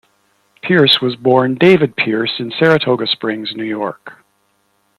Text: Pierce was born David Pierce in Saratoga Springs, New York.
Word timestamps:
Pierce 0.63 0.99
was 0.99 1.15
born 1.15 1.53
David 1.53 1.95
Pierce 1.95 2.39
in 2.39 2.49
Saratoga 2.57 3.05
Springs, 3.05 3.51
New 3.55 3.63
York. 3.63 4.25